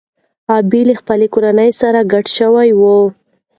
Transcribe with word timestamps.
غابي 0.47 0.81
له 0.89 0.93
خپلې 1.01 1.27
کورنۍ 1.33 1.71
سره 1.81 1.99
کډه 2.11 2.31
شوې 2.37 2.69
وه. 2.79 2.95